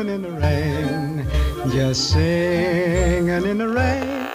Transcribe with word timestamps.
singing 0.00 0.14
in 0.14 0.22
the 0.22 0.30
rain, 0.30 1.26
just 1.70 2.10
singing 2.12 3.44
in 3.44 3.58
the 3.58 3.68
rain. 3.68 4.28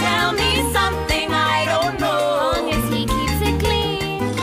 Tell 0.00 0.32
me 0.32 0.72
something 0.72 1.32
I 1.32 1.66
don't 1.66 2.00
know. 2.00 2.50
Long 2.54 2.70
as 2.72 2.92
he 2.92 3.06
keeps 3.06 3.40
it 3.48 3.60
clean. 3.60 4.34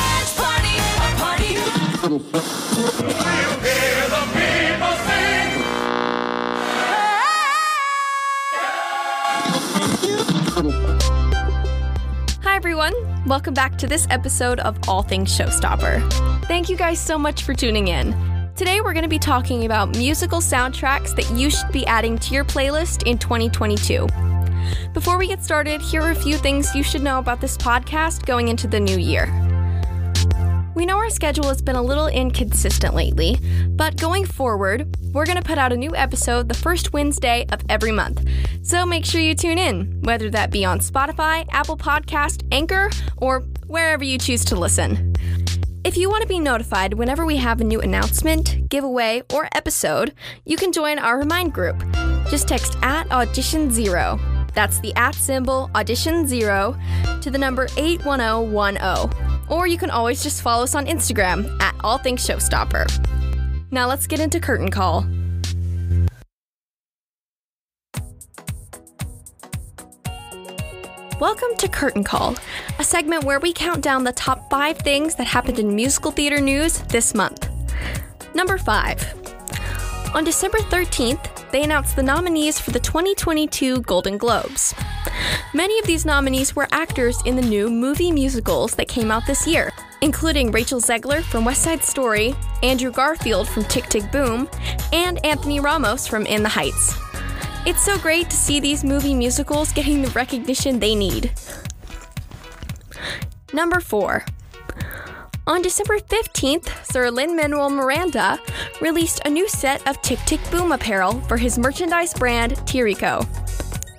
Let's 0.00 0.32
party, 0.40 0.74
a 0.96 1.10
party. 1.22 1.54
Everyone. 12.60 12.92
Welcome 13.24 13.54
back 13.54 13.78
to 13.78 13.86
this 13.86 14.06
episode 14.10 14.60
of 14.60 14.78
All 14.86 15.02
Things 15.02 15.30
Showstopper. 15.30 16.06
Thank 16.44 16.68
you 16.68 16.76
guys 16.76 17.00
so 17.00 17.16
much 17.16 17.42
for 17.42 17.54
tuning 17.54 17.88
in. 17.88 18.12
Today, 18.54 18.82
we're 18.82 18.92
going 18.92 19.02
to 19.02 19.08
be 19.08 19.18
talking 19.18 19.64
about 19.64 19.96
musical 19.96 20.40
soundtracks 20.40 21.16
that 21.16 21.30
you 21.30 21.48
should 21.48 21.72
be 21.72 21.86
adding 21.86 22.18
to 22.18 22.34
your 22.34 22.44
playlist 22.44 23.04
in 23.06 23.16
2022. 23.16 24.06
Before 24.92 25.16
we 25.16 25.26
get 25.26 25.42
started, 25.42 25.80
here 25.80 26.02
are 26.02 26.10
a 26.10 26.14
few 26.14 26.36
things 26.36 26.74
you 26.74 26.82
should 26.82 27.02
know 27.02 27.18
about 27.18 27.40
this 27.40 27.56
podcast 27.56 28.26
going 28.26 28.48
into 28.48 28.66
the 28.66 28.78
new 28.78 28.98
year. 28.98 29.24
We 30.80 30.86
know 30.86 30.96
our 30.96 31.10
schedule 31.10 31.48
has 31.48 31.60
been 31.60 31.76
a 31.76 31.82
little 31.82 32.06
inconsistent 32.06 32.94
lately, 32.94 33.38
but 33.68 33.98
going 33.98 34.24
forward, 34.24 34.96
we're 35.12 35.26
going 35.26 35.36
to 35.36 35.44
put 35.44 35.58
out 35.58 35.74
a 35.74 35.76
new 35.76 35.94
episode 35.94 36.48
the 36.48 36.54
first 36.54 36.94
Wednesday 36.94 37.44
of 37.52 37.60
every 37.68 37.92
month. 37.92 38.26
So 38.62 38.86
make 38.86 39.04
sure 39.04 39.20
you 39.20 39.34
tune 39.34 39.58
in, 39.58 40.00
whether 40.04 40.30
that 40.30 40.50
be 40.50 40.64
on 40.64 40.80
Spotify, 40.80 41.46
Apple 41.50 41.76
Podcast, 41.76 42.46
Anchor, 42.50 42.88
or 43.18 43.40
wherever 43.66 44.02
you 44.02 44.16
choose 44.16 44.42
to 44.46 44.56
listen. 44.56 45.12
If 45.84 45.98
you 45.98 46.08
want 46.08 46.22
to 46.22 46.28
be 46.28 46.38
notified 46.38 46.94
whenever 46.94 47.26
we 47.26 47.36
have 47.36 47.60
a 47.60 47.64
new 47.64 47.82
announcement, 47.82 48.70
giveaway, 48.70 49.22
or 49.34 49.50
episode, 49.54 50.14
you 50.46 50.56
can 50.56 50.72
join 50.72 50.98
our 50.98 51.18
Remind 51.18 51.52
group. 51.52 51.78
Just 52.30 52.48
text 52.48 52.78
at 52.80 53.12
audition 53.12 53.70
zero. 53.70 54.18
That's 54.54 54.80
the 54.80 54.94
at 54.96 55.14
symbol 55.14 55.70
audition 55.74 56.26
zero 56.26 56.74
to 57.20 57.30
the 57.30 57.36
number 57.36 57.68
81010. 57.76 59.29
Or 59.50 59.66
you 59.66 59.76
can 59.76 59.90
always 59.90 60.22
just 60.22 60.42
follow 60.42 60.62
us 60.62 60.74
on 60.74 60.86
Instagram 60.86 61.60
at 61.60 61.74
All 61.80 61.98
Things 61.98 62.26
Showstopper. 62.26 62.86
Now 63.70 63.88
let's 63.88 64.06
get 64.06 64.20
into 64.20 64.40
Curtain 64.40 64.70
Call. 64.70 65.06
Welcome 71.20 71.54
to 71.58 71.68
Curtain 71.68 72.02
Call, 72.02 72.34
a 72.78 72.84
segment 72.84 73.24
where 73.24 73.40
we 73.40 73.52
count 73.52 73.82
down 73.82 74.04
the 74.04 74.12
top 74.12 74.48
five 74.48 74.78
things 74.78 75.16
that 75.16 75.26
happened 75.26 75.58
in 75.58 75.74
musical 75.74 76.10
theater 76.10 76.40
news 76.40 76.78
this 76.84 77.14
month. 77.14 77.46
Number 78.34 78.56
five. 78.56 79.04
On 80.14 80.24
December 80.24 80.58
13th, 80.58 81.39
they 81.52 81.62
announced 81.62 81.96
the 81.96 82.02
nominees 82.02 82.58
for 82.58 82.70
the 82.70 82.80
2022 82.80 83.82
Golden 83.82 84.16
Globes. 84.18 84.74
Many 85.52 85.78
of 85.78 85.86
these 85.86 86.04
nominees 86.04 86.54
were 86.54 86.68
actors 86.70 87.20
in 87.24 87.36
the 87.36 87.42
new 87.42 87.68
movie 87.68 88.12
musicals 88.12 88.74
that 88.76 88.88
came 88.88 89.10
out 89.10 89.26
this 89.26 89.46
year, 89.46 89.72
including 90.00 90.50
Rachel 90.50 90.80
Zegler 90.80 91.22
from 91.22 91.44
West 91.44 91.62
Side 91.62 91.82
Story, 91.82 92.34
Andrew 92.62 92.90
Garfield 92.90 93.48
from 93.48 93.64
Tick 93.64 93.84
Tick 93.86 94.10
Boom, 94.12 94.48
and 94.92 95.24
Anthony 95.24 95.60
Ramos 95.60 96.06
from 96.06 96.26
In 96.26 96.42
the 96.42 96.48
Heights. 96.48 96.96
It's 97.66 97.82
so 97.82 97.98
great 97.98 98.30
to 98.30 98.36
see 98.36 98.60
these 98.60 98.84
movie 98.84 99.14
musicals 99.14 99.72
getting 99.72 100.02
the 100.02 100.10
recognition 100.10 100.78
they 100.78 100.94
need. 100.94 101.32
Number 103.52 103.80
4. 103.80 104.24
On 105.46 105.62
December 105.62 105.98
15th, 105.98 106.84
Sir 106.84 107.10
Lin 107.10 107.34
Manuel 107.34 107.70
Miranda 107.70 108.38
released 108.80 109.22
a 109.24 109.30
new 109.30 109.48
set 109.48 109.86
of 109.88 110.00
Tick 110.02 110.18
Tick 110.26 110.40
Boom 110.50 110.72
apparel 110.72 111.20
for 111.22 111.36
his 111.36 111.58
merchandise 111.58 112.12
brand, 112.14 112.52
Tirico. 112.66 113.26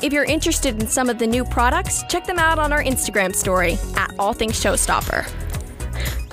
If 0.03 0.13
you're 0.13 0.23
interested 0.23 0.81
in 0.81 0.87
some 0.87 1.09
of 1.09 1.17
the 1.17 1.27
new 1.27 1.43
products, 1.43 2.03
check 2.09 2.25
them 2.25 2.39
out 2.39 2.59
on 2.59 2.71
our 2.71 2.83
Instagram 2.83 3.35
story 3.35 3.77
at 3.95 4.13
All 4.19 4.33
Things 4.33 4.53
Showstopper. 4.53 5.29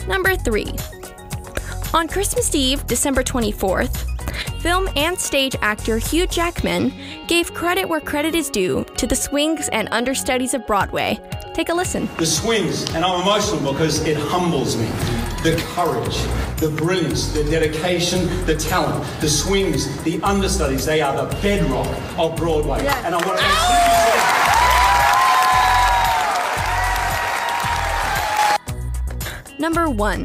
Number 0.06 0.37
3. 0.37 0.66
On 1.94 2.06
Christmas 2.06 2.55
Eve, 2.55 2.87
December 2.87 3.22
24th, 3.22 4.05
film 4.61 4.88
and 4.94 5.19
stage 5.19 5.56
actor 5.62 5.99
Hugh 5.99 6.27
Jackman 6.27 6.93
gave 7.27 7.55
credit 7.55 7.88
where 7.88 8.00
credit 8.00 8.34
is 8.34 8.50
due 8.50 8.84
to 8.97 9.06
the 9.06 9.16
swings 9.16 9.69
and 9.71 9.88
understudies 9.91 10.55
of 10.55 10.66
Broadway. 10.66 11.19
Take 11.58 11.70
a 11.70 11.74
listen. 11.74 12.08
The 12.19 12.24
swings, 12.24 12.88
and 12.94 13.04
I'm 13.04 13.20
emotional 13.20 13.72
because 13.72 14.06
it 14.06 14.16
humbles 14.16 14.76
me. 14.76 14.86
The 15.42 15.60
courage, 15.74 16.16
the 16.60 16.69
brilliance, 16.70 17.32
the 17.32 17.42
dedication, 17.42 18.28
the 18.46 18.54
talent, 18.54 19.04
the 19.20 19.28
swings, 19.28 20.00
the 20.04 20.22
understudies, 20.22 20.86
they 20.86 21.00
are 21.00 21.16
the 21.16 21.24
bedrock 21.42 21.88
of 22.16 22.36
Broadway. 22.36 22.78
And 22.78 23.12
I 23.12 23.26
want 23.26 23.41
to 23.41 23.44
make 23.44 23.58
sure 23.66 23.74
you 29.48 29.50
say 29.50 29.58
Number 29.58 29.90
1. 29.90 30.20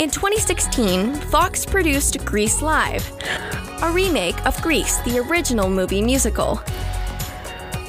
In 0.00 0.10
2016, 0.10 1.14
Fox 1.14 1.64
produced 1.64 2.24
Grease 2.24 2.60
Live, 2.60 3.08
a 3.80 3.92
remake 3.92 4.44
of 4.44 4.60
Grease, 4.60 4.98
the 5.02 5.20
original 5.20 5.70
movie 5.70 6.02
musical. 6.02 6.60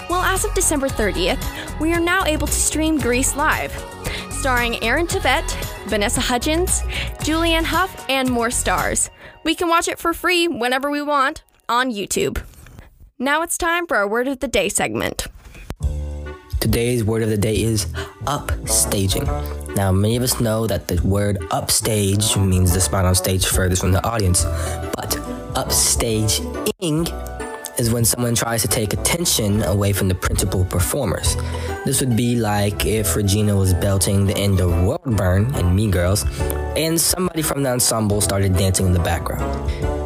Well, 0.08 0.22
as 0.22 0.46
of 0.46 0.54
December 0.54 0.88
30th, 0.88 1.61
we 1.80 1.94
are 1.94 2.00
now 2.00 2.26
able 2.26 2.48
to 2.48 2.54
stream 2.54 2.98
Grease 2.98 3.36
Live, 3.36 3.72
starring 4.30 4.82
Aaron 4.84 5.08
Tveit, 5.08 5.50
Vanessa 5.88 6.22
Hudgens, 6.22 6.82
Julianne 7.24 7.64
Hough, 7.64 8.06
and 8.10 8.30
more 8.30 8.52
stars. 8.52 9.10
We 9.44 9.56
can 9.56 9.70
watch 9.70 9.88
it 9.88 10.00
for 10.00 10.14
free 10.14 10.48
whenever 10.48 10.90
we 10.90 11.02
want 11.02 11.44
on 11.70 11.92
YouTube. 11.92 12.44
Now 13.18 13.42
it's 13.42 13.58
time 13.58 13.88
for 13.88 13.98
our 13.98 14.08
Word 14.08 14.28
of 14.28 14.40
the 14.40 14.48
Day 14.48 14.70
segment. 14.70 15.28
Today's 16.60 17.04
word 17.04 17.24
of 17.24 17.30
the 17.30 17.38
day 17.38 17.60
is 17.60 17.86
upstaging. 18.26 19.26
Now, 19.76 19.92
many 19.92 20.16
of 20.16 20.22
us 20.22 20.40
know 20.40 20.68
that 20.68 20.88
the 20.88 21.02
word 21.02 21.40
upstage 21.50 22.38
means 22.38 22.72
the 22.72 22.80
spot 22.80 23.04
on 23.04 23.16
stage 23.16 23.48
furthest 23.48 23.82
from 23.82 23.92
the 23.92 24.06
audience, 24.06 24.44
but 24.96 25.10
upstaging 25.56 27.31
is 27.82 27.92
when 27.92 28.06
someone 28.06 28.36
tries 28.36 28.62
to 28.62 28.68
take 28.68 28.94
attention 28.94 29.64
away 29.64 29.92
from 29.92 30.08
the 30.08 30.14
principal 30.14 30.64
performers. 30.64 31.36
This 31.84 32.00
would 32.00 32.16
be 32.16 32.36
like 32.36 32.86
if 32.86 33.16
Regina 33.16 33.56
was 33.56 33.74
belting 33.74 34.28
the 34.28 34.38
end 34.38 34.60
of 34.60 34.70
World 34.84 35.18
Burn 35.18 35.54
in 35.56 35.76
Mean 35.76 35.90
Girls, 35.90 36.24
and 36.78 37.02
somebody 37.02 37.42
from 37.42 37.64
the 37.64 37.72
ensemble 37.72 38.22
started 38.22 38.56
dancing 38.56 38.86
in 38.86 38.94
the 38.94 39.00
background. 39.00 39.50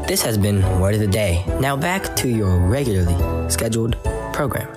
This 0.07 0.21
has 0.21 0.37
been 0.37 0.61
Word 0.79 0.93
of 0.93 1.01
the 1.01 1.07
Day. 1.07 1.43
Now 1.59 1.75
back 1.75 2.15
to 2.15 2.29
your 2.29 2.57
regularly 2.59 3.17
scheduled 3.49 4.01
program. 4.31 4.69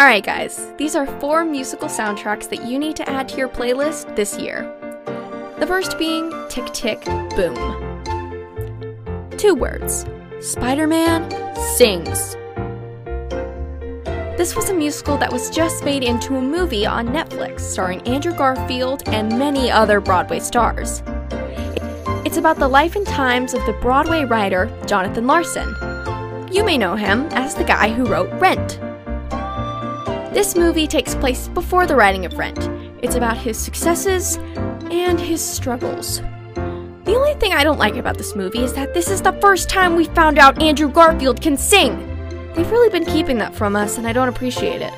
Alright, 0.00 0.24
guys, 0.24 0.72
these 0.76 0.96
are 0.96 1.06
four 1.20 1.44
musical 1.44 1.86
soundtracks 1.86 2.50
that 2.50 2.64
you 2.66 2.80
need 2.80 2.96
to 2.96 3.08
add 3.08 3.28
to 3.28 3.36
your 3.36 3.48
playlist 3.48 4.16
this 4.16 4.36
year. 4.36 4.62
The 5.60 5.66
first 5.68 5.96
being 5.96 6.32
Tick 6.48 6.66
Tick 6.72 7.04
Boom. 7.36 7.91
Two 9.42 9.56
words 9.56 10.06
Spider 10.38 10.86
Man 10.86 11.28
sings. 11.74 12.36
This 14.38 14.54
was 14.54 14.70
a 14.70 14.72
musical 14.72 15.16
that 15.16 15.32
was 15.32 15.50
just 15.50 15.84
made 15.84 16.04
into 16.04 16.36
a 16.36 16.40
movie 16.40 16.86
on 16.86 17.08
Netflix 17.08 17.58
starring 17.58 18.02
Andrew 18.02 18.32
Garfield 18.32 19.02
and 19.08 19.36
many 19.36 19.68
other 19.68 20.00
Broadway 20.00 20.38
stars. 20.38 21.02
It's 22.24 22.36
about 22.36 22.60
the 22.60 22.68
life 22.68 22.94
and 22.94 23.04
times 23.04 23.52
of 23.52 23.66
the 23.66 23.72
Broadway 23.82 24.24
writer 24.24 24.70
Jonathan 24.86 25.26
Larson. 25.26 25.74
You 26.52 26.62
may 26.62 26.78
know 26.78 26.94
him 26.94 27.22
as 27.32 27.56
the 27.56 27.64
guy 27.64 27.92
who 27.92 28.06
wrote 28.06 28.30
Rent. 28.40 28.78
This 30.32 30.54
movie 30.54 30.86
takes 30.86 31.16
place 31.16 31.48
before 31.48 31.88
the 31.88 31.96
writing 31.96 32.24
of 32.24 32.38
Rent. 32.38 32.70
It's 33.02 33.16
about 33.16 33.38
his 33.38 33.58
successes 33.58 34.36
and 34.92 35.18
his 35.18 35.44
struggles. 35.44 36.22
The 37.04 37.16
only 37.16 37.34
thing 37.34 37.52
I 37.52 37.64
don't 37.64 37.80
like 37.80 37.96
about 37.96 38.16
this 38.16 38.36
movie 38.36 38.62
is 38.62 38.74
that 38.74 38.94
this 38.94 39.10
is 39.10 39.20
the 39.20 39.32
first 39.34 39.68
time 39.68 39.96
we 39.96 40.04
found 40.04 40.38
out 40.38 40.62
Andrew 40.62 40.88
Garfield 40.88 41.40
can 41.42 41.56
sing. 41.56 41.98
They've 42.54 42.70
really 42.70 42.90
been 42.90 43.04
keeping 43.04 43.38
that 43.38 43.56
from 43.56 43.74
us, 43.74 43.98
and 43.98 44.06
I 44.06 44.12
don't 44.12 44.28
appreciate 44.28 44.82
it. 44.82 44.94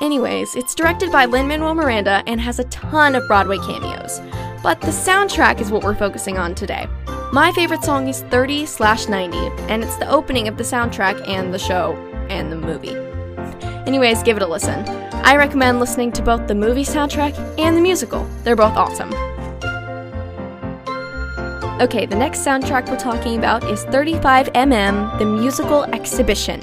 Anyways, 0.00 0.54
it's 0.54 0.76
directed 0.76 1.10
by 1.10 1.24
Lin 1.24 1.48
Manuel 1.48 1.74
Miranda 1.74 2.22
and 2.28 2.40
has 2.40 2.60
a 2.60 2.64
ton 2.64 3.16
of 3.16 3.26
Broadway 3.26 3.58
cameos. 3.58 4.20
But 4.62 4.80
the 4.80 4.88
soundtrack 4.88 5.60
is 5.60 5.72
what 5.72 5.82
we're 5.82 5.96
focusing 5.96 6.38
on 6.38 6.54
today. 6.54 6.86
My 7.32 7.50
favorite 7.50 7.82
song 7.82 8.06
is 8.06 8.22
30 8.22 8.64
slash 8.64 9.08
90, 9.08 9.36
and 9.68 9.82
it's 9.82 9.96
the 9.96 10.08
opening 10.08 10.46
of 10.46 10.56
the 10.56 10.64
soundtrack 10.64 11.26
and 11.26 11.52
the 11.52 11.58
show 11.58 11.96
and 12.30 12.52
the 12.52 12.56
movie. 12.56 12.96
Anyways, 13.88 14.22
give 14.22 14.36
it 14.36 14.42
a 14.44 14.46
listen. 14.46 14.88
I 15.24 15.34
recommend 15.34 15.80
listening 15.80 16.12
to 16.12 16.22
both 16.22 16.46
the 16.46 16.54
movie 16.54 16.84
soundtrack 16.84 17.36
and 17.58 17.76
the 17.76 17.80
musical. 17.80 18.24
They're 18.44 18.54
both 18.54 18.76
awesome. 18.76 19.12
Okay, 21.80 22.06
the 22.06 22.16
next 22.16 22.40
soundtrack 22.40 22.88
we're 22.88 22.98
talking 22.98 23.38
about 23.38 23.62
is 23.70 23.84
35mm, 23.84 25.16
the 25.20 25.24
musical 25.24 25.84
exhibition. 25.84 26.60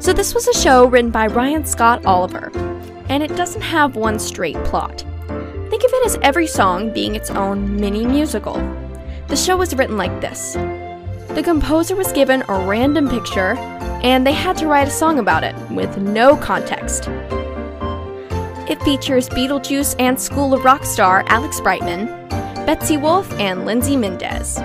So, 0.00 0.12
this 0.12 0.34
was 0.34 0.48
a 0.48 0.54
show 0.54 0.86
written 0.86 1.12
by 1.12 1.28
Ryan 1.28 1.64
Scott 1.64 2.04
Oliver, 2.04 2.50
and 3.08 3.22
it 3.22 3.36
doesn't 3.36 3.60
have 3.60 3.94
one 3.94 4.18
straight 4.18 4.56
plot. 4.64 5.04
Think 5.70 5.84
of 5.84 5.90
it 5.92 6.04
as 6.04 6.18
every 6.20 6.48
song 6.48 6.92
being 6.92 7.14
its 7.14 7.30
own 7.30 7.76
mini 7.76 8.04
musical. 8.04 8.54
The 9.28 9.36
show 9.36 9.56
was 9.56 9.72
written 9.76 9.96
like 9.96 10.20
this 10.20 10.54
The 11.28 11.42
composer 11.44 11.94
was 11.94 12.10
given 12.10 12.42
a 12.48 12.66
random 12.66 13.08
picture, 13.08 13.54
and 14.02 14.26
they 14.26 14.32
had 14.32 14.56
to 14.56 14.66
write 14.66 14.88
a 14.88 14.90
song 14.90 15.20
about 15.20 15.44
it 15.44 15.54
with 15.70 15.96
no 15.96 16.36
context. 16.36 17.06
It 18.68 18.82
features 18.82 19.28
Beetlejuice 19.28 19.94
and 20.00 20.20
School 20.20 20.54
of 20.54 20.64
Rock 20.64 20.84
star 20.84 21.22
Alex 21.28 21.60
Brightman, 21.60 22.08
Betsy 22.66 22.96
Wolfe, 22.96 23.32
and 23.40 23.64
Lindsay 23.64 23.96
Mendez. 23.96 24.58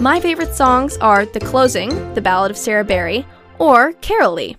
My 0.00 0.20
favorite 0.20 0.54
songs 0.54 0.96
are 0.98 1.26
The 1.26 1.40
Closing, 1.40 2.14
The 2.14 2.22
Ballad 2.22 2.50
of 2.50 2.56
Sarah 2.56 2.84
Berry, 2.84 3.26
or 3.58 3.92
Caralee. 3.94 4.56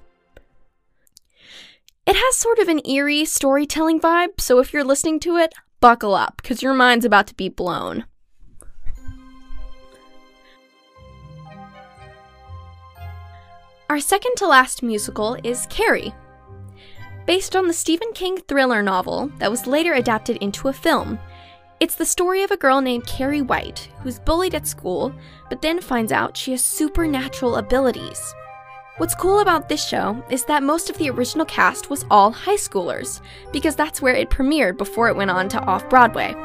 It 2.05 2.15
has 2.15 2.35
sort 2.35 2.59
of 2.59 2.67
an 2.67 2.85
eerie 2.85 3.25
storytelling 3.25 3.99
vibe, 3.99 4.39
so 4.41 4.59
if 4.59 4.73
you're 4.73 4.83
listening 4.83 5.19
to 5.21 5.37
it, 5.37 5.53
buckle 5.79 6.13
up, 6.13 6.41
because 6.41 6.61
your 6.61 6.73
mind's 6.73 7.05
about 7.05 7.27
to 7.27 7.35
be 7.35 7.47
blown. 7.47 8.05
Our 13.89 13.99
second 13.99 14.35
to 14.37 14.47
last 14.47 14.83
musical 14.83 15.37
is 15.43 15.67
Carrie. 15.69 16.13
Based 17.25 17.55
on 17.55 17.67
the 17.67 17.73
Stephen 17.73 18.13
King 18.13 18.37
thriller 18.37 18.81
novel 18.81 19.31
that 19.37 19.51
was 19.51 19.67
later 19.67 19.93
adapted 19.93 20.37
into 20.37 20.67
a 20.67 20.73
film, 20.73 21.19
it's 21.81 21.95
the 21.95 22.05
story 22.05 22.43
of 22.43 22.51
a 22.51 22.57
girl 22.57 22.79
named 22.79 23.07
Carrie 23.07 23.41
White 23.41 23.89
who's 24.03 24.19
bullied 24.19 24.53
at 24.53 24.67
school, 24.67 25.11
but 25.49 25.63
then 25.63 25.81
finds 25.81 26.11
out 26.11 26.37
she 26.37 26.51
has 26.51 26.63
supernatural 26.63 27.55
abilities. 27.55 28.35
What's 28.97 29.15
cool 29.15 29.39
about 29.39 29.67
this 29.67 29.83
show 29.83 30.23
is 30.29 30.45
that 30.45 30.61
most 30.61 30.91
of 30.91 30.97
the 30.99 31.09
original 31.09 31.43
cast 31.43 31.89
was 31.89 32.05
all 32.11 32.31
high 32.31 32.55
schoolers, 32.55 33.19
because 33.51 33.75
that's 33.75 33.99
where 33.99 34.13
it 34.13 34.29
premiered 34.29 34.77
before 34.77 35.09
it 35.09 35.15
went 35.15 35.31
on 35.31 35.49
to 35.49 35.59
off 35.61 35.89
Broadway. 35.89 36.35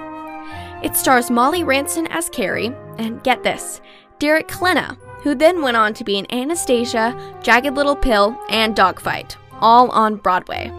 It 0.83 0.97
stars 0.97 1.31
Molly 1.31 1.65
Ranson 1.65 2.07
as 2.07 2.31
Carrie, 2.31 2.75
and 2.97 3.23
get 3.23 3.43
this, 3.43 3.83
Derek 4.19 4.49
Klena, 4.49 4.97
who 5.23 5.35
then 5.35 5.61
went 5.61 5.77
on 5.77 5.93
to 5.95 6.05
be 6.05 6.17
in 6.17 6.33
Anastasia, 6.33 7.15
Jagged 7.43 7.75
Little 7.75 7.97
Pill, 7.97 8.41
and 8.49 8.75
Dogfight, 8.75 9.37
all 9.61 9.91
on 9.91 10.17
Broadway. 10.17 10.73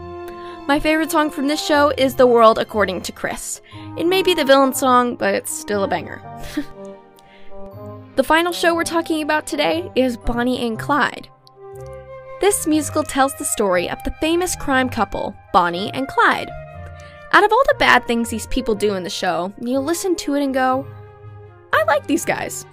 My 0.68 0.82
favorite 0.82 1.12
song 1.12 1.30
from 1.30 1.48
this 1.48 1.66
show 1.66 1.94
is 1.98 2.16
The 2.16 2.28
World 2.28 2.60
According 2.60 3.00
to 3.04 3.14
Chris. 3.14 3.62
It 3.98 4.06
may 4.06 4.22
be 4.22 4.34
the 4.34 4.44
villain 4.44 4.74
song, 4.74 5.16
but 5.16 5.34
it's 5.34 5.50
still 5.50 5.86
a 5.86 5.88
banger. 5.88 6.22
the 8.18 8.24
final 8.24 8.52
show 8.52 8.76
we're 8.76 8.84
talking 8.84 9.22
about 9.22 9.48
today 9.48 9.90
is 9.96 10.18
Bonnie 10.18 10.68
and 10.68 10.78
Clyde. 10.78 11.30
This 12.42 12.68
musical 12.68 13.04
tells 13.04 13.34
the 13.36 13.46
story 13.46 13.90
of 13.90 14.04
the 14.04 14.14
famous 14.20 14.58
crime 14.58 14.90
couple, 14.90 15.34
Bonnie 15.54 15.90
and 15.94 16.06
Clyde. 16.06 16.50
Out 17.32 17.46
of 17.46 17.52
all 17.54 17.64
the 17.70 17.76
bad 17.80 18.06
things 18.06 18.30
these 18.30 18.48
people 18.48 18.76
do 18.76 18.96
in 18.96 19.04
the 19.04 19.10
show, 19.10 19.54
you'll 19.62 19.86
listen 19.86 20.18
to 20.18 20.34
it 20.34 20.44
and 20.44 20.54
go, 20.54 20.86
I 21.72 21.86
like 21.86 22.06
these 22.08 22.26
guys. 22.26 22.66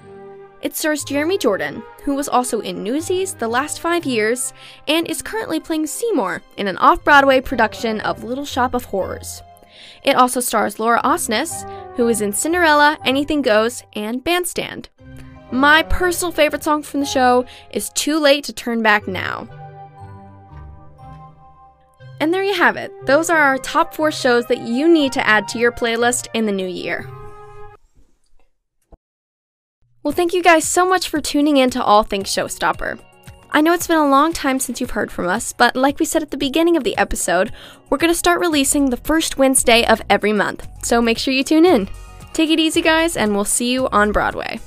It 0.65 0.75
stars 0.75 1.05
Jeremy 1.05 1.37
Jordan, 1.37 1.83
who 2.05 2.15
was 2.15 2.27
also 2.27 2.61
in 2.61 2.83
Newsies 2.83 3.35
the 3.35 3.47
last 3.47 3.81
five 3.81 4.07
years 4.07 4.55
and 4.89 5.07
is 5.07 5.21
currently 5.21 5.61
playing 5.61 5.87
Seymour 5.87 6.41
in 6.57 6.69
an 6.69 6.79
off 6.79 7.05
Broadway 7.05 7.43
production 7.43 8.01
of 8.01 8.25
Little 8.25 8.47
Shop 8.47 8.73
of 8.73 8.87
Horrors. 8.87 9.43
It 10.05 10.17
also 10.17 10.41
stars 10.41 10.81
Laura 10.81 11.03
Osnes, 11.03 11.69
who 11.97 12.09
is 12.09 12.23
in 12.23 12.33
Cinderella, 12.33 12.99
Anything 13.05 13.43
Goes, 13.43 13.83
and 13.93 14.25
Bandstand. 14.25 14.89
My 15.53 15.83
personal 15.83 16.33
favorite 16.33 16.65
song 16.65 16.83
from 16.83 17.01
the 17.01 17.07
show 17.07 17.45
is 17.71 17.91
Too 17.91 18.19
Late 18.19 18.45
to 18.45 18.55
Turn 18.55 18.83
Back 18.83 19.07
Now. 19.07 19.47
And 22.21 22.33
there 22.33 22.43
you 22.43 22.55
have 22.55 22.79
it. 22.79 22.91
Those 23.05 23.29
are 23.29 23.39
our 23.39 23.59
top 23.59 23.93
four 23.93 24.11
shows 24.11 24.47
that 24.47 24.63
you 24.63 24.89
need 24.89 25.13
to 25.13 25.27
add 25.27 25.47
to 25.49 25.59
your 25.59 25.73
playlist 25.73 26.29
in 26.33 26.47
the 26.47 26.53
new 26.53 26.67
year. 26.67 27.07
Well, 30.05 30.13
thank 30.13 30.35
you 30.35 30.43
guys 30.43 30.67
so 30.67 30.87
much 30.87 31.09
for 31.09 31.19
tuning 31.19 31.57
in 31.57 31.71
to 31.71 31.83
All 31.83 32.03
Things 32.03 32.29
Showstopper. 32.29 33.01
I 33.53 33.63
know 33.63 33.73
it's 33.73 33.87
been 33.87 33.97
a 33.97 34.07
long 34.07 34.35
time 34.35 34.61
since 34.61 34.79
you've 34.79 34.91
heard 34.91 35.11
from 35.11 35.27
us, 35.29 35.55
but 35.55 35.75
like 35.75 35.99
we 35.99 36.05
said 36.05 36.21
at 36.21 36.31
the 36.31 36.37
beginning 36.37 36.77
of 36.77 36.85
the 36.85 36.95
episode, 36.99 37.53
we're 37.89 37.97
going 37.97 38.13
to 38.13 38.19
start 38.19 38.39
releasing 38.39 38.91
the 38.91 38.99
first 38.99 39.39
Wednesday 39.39 39.87
of 39.87 40.03
every 40.11 40.35
month, 40.35 40.69
so 40.85 41.01
make 41.01 41.17
sure 41.17 41.33
you 41.33 41.43
tune 41.43 41.65
in. 41.65 41.89
Take 42.35 42.51
it 42.51 42.61
easy, 42.61 42.83
guys, 42.83 43.17
and 43.17 43.35
we'll 43.35 43.47
see 43.47 43.73
you 43.73 43.89
on 43.89 44.13
Broadway. 44.13 44.61